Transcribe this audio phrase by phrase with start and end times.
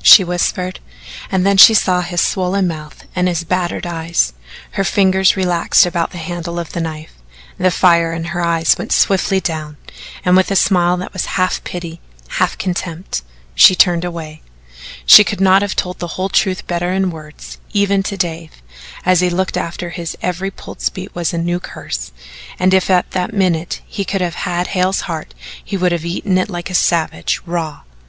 [0.00, 0.78] she whispered,
[1.28, 4.12] and then she saw his swollen mouth and his battered eye.
[4.70, 7.14] Her fingers relaxed about the handle of the knife,
[7.58, 9.76] the fire in her eyes went swiftly down,
[10.24, 12.00] and with a smile that was half pity,
[12.38, 13.22] half contempt,
[13.56, 14.40] she turned away.
[15.04, 18.62] She could not have told the whole truth better in words, even to Dave,
[19.04, 22.12] and as he looked after her his every pulse beat was a new curse,
[22.56, 26.38] and if at that minute he could have had Hale's heart he would have eaten
[26.38, 27.80] it like a savage raw.